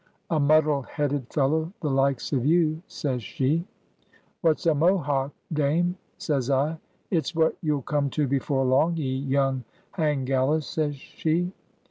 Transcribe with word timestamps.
'A 0.31 0.39
muddle 0.39 0.81
headed 0.81 1.31
fellow 1.31 1.71
the 1.81 1.87
likes 1.91 2.33
of 2.33 2.43
you,' 2.43 2.81
says 2.87 3.21
she. 3.21 3.63
'What's 4.41 4.65
a 4.65 4.73
mohawk, 4.73 5.31
Dame?' 5.53 5.95
says 6.17 6.49
I. 6.49 6.79
'It's 7.11 7.35
what 7.35 7.55
you'll 7.61 7.83
come 7.83 8.09
to 8.17 8.25
before 8.27 8.65
long, 8.65 8.97
ye 8.97 9.15
young 9.17 9.63
hang 9.91 10.25
gallus,' 10.25 10.65
says 10.65 10.95
she. 10.95 11.51